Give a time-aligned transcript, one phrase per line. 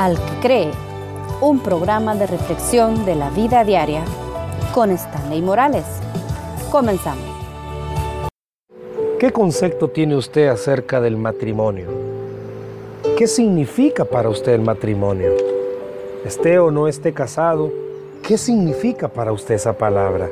[0.00, 0.70] Al que cree,
[1.42, 4.02] un programa de reflexión de la vida diaria
[4.72, 5.84] con Stanley Morales.
[6.70, 7.22] Comenzamos.
[9.18, 11.88] ¿Qué concepto tiene usted acerca del matrimonio?
[13.18, 15.32] ¿Qué significa para usted el matrimonio?
[16.24, 17.70] Esté o no esté casado,
[18.26, 20.30] ¿qué significa para usted esa palabra?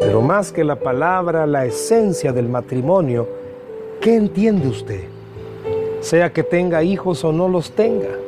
[0.00, 3.26] Pero más que la palabra, la esencia del matrimonio,
[4.02, 5.04] ¿qué entiende usted?
[6.02, 8.21] Sea que tenga hijos o no los tenga.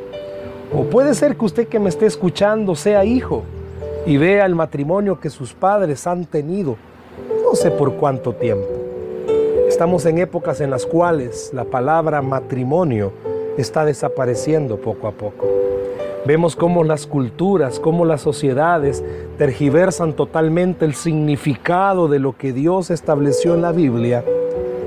[0.77, 3.43] O puede ser que usted que me esté escuchando sea hijo
[4.05, 6.75] y vea el matrimonio que sus padres han tenido,
[7.43, 8.67] no sé por cuánto tiempo.
[9.69, 13.13] Estamos en épocas en las cuales la palabra matrimonio
[13.57, 15.47] está desapareciendo poco a poco.
[16.25, 19.01] Vemos cómo las culturas, cómo las sociedades
[19.37, 24.25] tergiversan totalmente el significado de lo que Dios estableció en la Biblia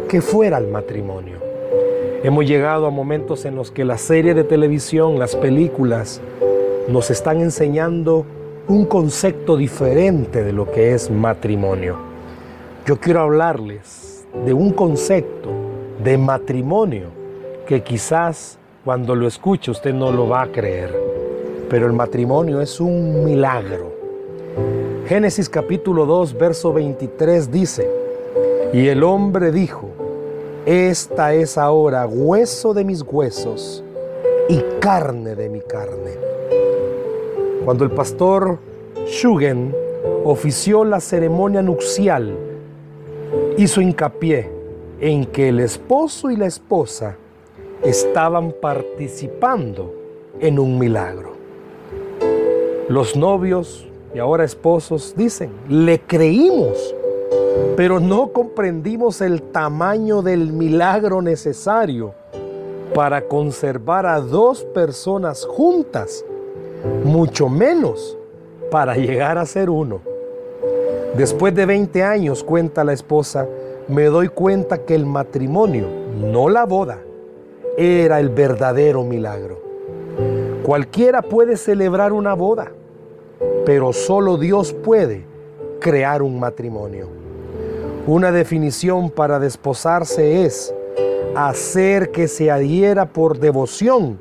[0.07, 1.48] que fuera el matrimonio.
[2.23, 6.21] Hemos llegado a momentos en los que la serie de televisión, las películas,
[6.89, 8.25] nos están enseñando
[8.67, 11.97] un concepto diferente de lo que es matrimonio.
[12.87, 15.51] Yo quiero hablarles de un concepto
[16.03, 17.09] de matrimonio
[17.67, 21.09] que quizás cuando lo escuche usted no lo va a creer
[21.69, 23.93] pero el matrimonio es un milagro.
[25.07, 27.89] Génesis capítulo 2, verso 23 dice,
[28.73, 29.91] y el hombre dijo,
[30.69, 33.83] esta es ahora hueso de mis huesos
[34.51, 36.11] y carne de mi carne.
[37.65, 38.59] Cuando el pastor
[39.07, 39.75] Shugen
[40.25, 42.37] ofició la ceremonia nupcial,
[43.57, 44.51] hizo hincapié
[45.01, 47.17] en que el esposo y la esposa
[47.83, 49.95] estaban participando
[50.39, 51.33] en un milagro.
[52.91, 56.95] Los novios y ahora esposos dicen, le creímos,
[57.77, 62.15] pero no comprendimos el tamaño del milagro necesario
[62.95, 66.25] para conservar a dos personas juntas,
[67.05, 68.17] mucho menos
[68.71, 70.01] para llegar a ser uno.
[71.17, 73.47] Después de 20 años, cuenta la esposa,
[73.89, 75.87] me doy cuenta que el matrimonio,
[76.21, 76.99] no la boda,
[77.77, 79.63] era el verdadero milagro.
[80.65, 82.73] Cualquiera puede celebrar una boda,
[83.65, 85.25] pero solo Dios puede
[85.79, 87.28] crear un matrimonio.
[88.09, 90.75] Una definición para desposarse es
[91.37, 94.19] hacer que se adhiera por devoción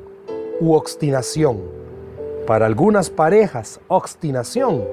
[0.60, 1.56] u obstinación.
[2.46, 4.84] Para algunas parejas, obstinación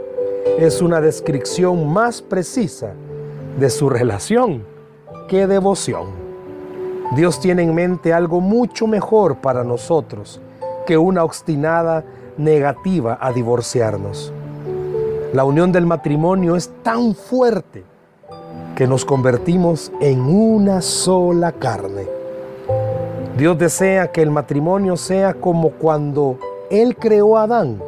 [0.58, 2.94] es una descripción más precisa
[3.60, 4.64] de su relación
[5.28, 6.12] que devoción.
[7.18, 10.40] Dios tiene en mente algo mucho mejor para nosotros
[10.88, 12.06] que una obstinada
[12.38, 14.32] negativa a divorciarnos.
[15.34, 17.84] La unión del matrimonio es tan fuerte
[18.76, 22.08] que nos convertimos en una sola carne.
[23.38, 26.38] Dios desea que el matrimonio sea como cuando
[26.70, 27.82] Él creó a Adán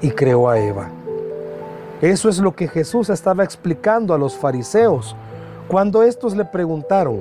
[0.00, 0.90] y creó a Eva.
[2.00, 5.14] Eso es lo que Jesús estaba explicando a los fariseos
[5.68, 7.20] cuando estos le preguntaron,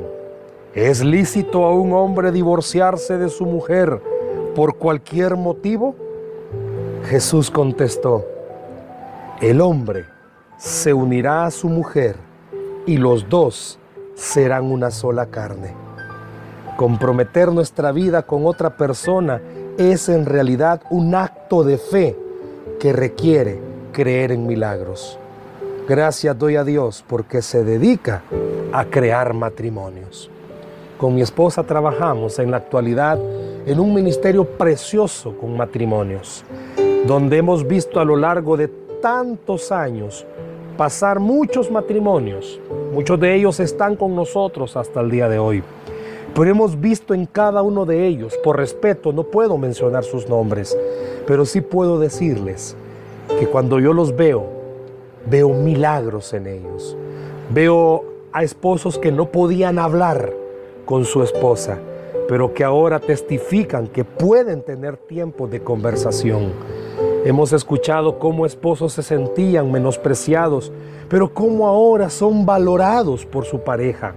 [0.74, 4.02] ¿es lícito a un hombre divorciarse de su mujer
[4.56, 5.96] por cualquier motivo?
[7.06, 8.26] Jesús contestó,
[9.42, 10.06] el hombre
[10.58, 12.29] se unirá a su mujer
[12.90, 13.78] y los dos
[14.16, 15.76] serán una sola carne.
[16.76, 19.40] Comprometer nuestra vida con otra persona
[19.78, 22.18] es en realidad un acto de fe
[22.80, 23.60] que requiere
[23.92, 25.20] creer en milagros.
[25.88, 28.24] Gracias doy a Dios porque se dedica
[28.74, 30.32] a crear matrimonios.
[30.98, 33.20] Con mi esposa trabajamos en la actualidad
[33.68, 36.44] en un ministerio precioso con matrimonios
[37.06, 38.68] donde hemos visto a lo largo de
[39.02, 40.26] tantos años
[40.80, 42.58] pasar muchos matrimonios.
[42.94, 45.62] Muchos de ellos están con nosotros hasta el día de hoy.
[46.34, 50.78] Pero hemos visto en cada uno de ellos, por respeto, no puedo mencionar sus nombres,
[51.28, 52.78] pero sí puedo decirles
[53.38, 54.46] que cuando yo los veo,
[55.30, 56.96] veo milagros en ellos.
[57.54, 60.32] Veo a esposos que no podían hablar
[60.86, 61.78] con su esposa,
[62.30, 66.54] pero que ahora testifican que pueden tener tiempo de conversación
[67.26, 70.72] Hemos escuchado cómo esposos se sentían menospreciados,
[71.10, 74.14] pero cómo ahora son valorados por su pareja.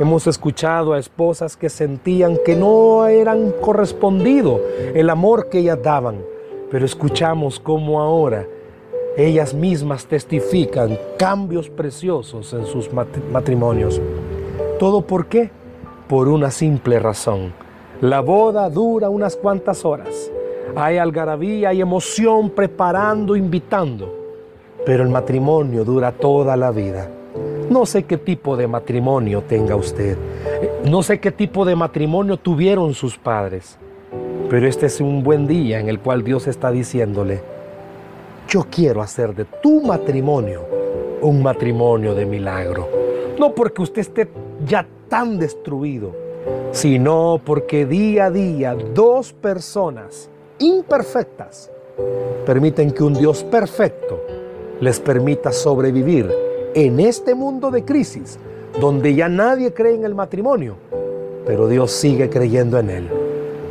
[0.00, 4.60] Hemos escuchado a esposas que sentían que no eran correspondido
[4.94, 6.24] el amor que ellas daban,
[6.72, 8.46] pero escuchamos cómo ahora
[9.16, 12.90] ellas mismas testifican cambios preciosos en sus
[13.30, 14.00] matrimonios.
[14.80, 15.50] ¿Todo por qué?
[16.08, 17.52] Por una simple razón.
[18.00, 20.32] La boda dura unas cuantas horas
[20.76, 24.16] hay algarabía, hay emoción preparando, invitando.
[24.84, 27.08] Pero el matrimonio dura toda la vida.
[27.68, 30.16] No sé qué tipo de matrimonio tenga usted.
[30.84, 33.78] No sé qué tipo de matrimonio tuvieron sus padres.
[34.48, 37.40] Pero este es un buen día en el cual Dios está diciéndole,
[38.48, 40.62] yo quiero hacer de tu matrimonio
[41.22, 42.88] un matrimonio de milagro.
[43.38, 44.28] No porque usted esté
[44.66, 46.12] ya tan destruido,
[46.72, 50.28] sino porque día a día dos personas
[50.60, 51.70] imperfectas
[52.46, 54.20] permiten que un Dios perfecto
[54.80, 56.30] les permita sobrevivir
[56.74, 58.38] en este mundo de crisis,
[58.80, 60.76] donde ya nadie cree en el matrimonio,
[61.44, 63.08] pero Dios sigue creyendo en él.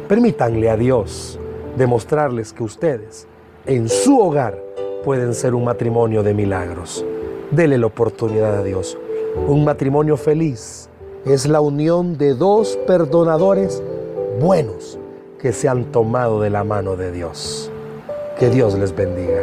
[0.07, 1.39] Permítanle a Dios
[1.77, 3.27] demostrarles que ustedes
[3.65, 4.61] en su hogar
[5.03, 7.05] pueden ser un matrimonio de milagros.
[7.51, 8.97] Dele la oportunidad a Dios.
[9.47, 10.89] Un matrimonio feliz
[11.25, 13.81] es la unión de dos perdonadores
[14.39, 14.99] buenos
[15.39, 17.71] que se han tomado de la mano de Dios.
[18.37, 19.41] Que Dios les bendiga.